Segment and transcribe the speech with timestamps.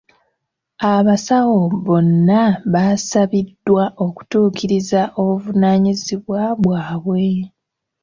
[0.93, 2.41] Abasawo bonna
[2.73, 7.25] baasabiddwa okutuukiriza obuvunaanyizibwa bwabwe.